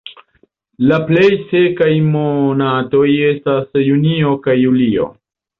La 0.91 0.97
plej 1.09 1.25
sekaj 1.51 1.91
monatoj 2.15 3.05
estas 3.29 3.81
junio 3.91 4.35
kaj 4.49 4.61
julio. 4.67 5.11